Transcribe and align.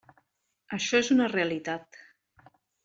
Això 0.79 1.03
és 1.03 1.11
una 1.17 1.31
realitat. 1.37 2.05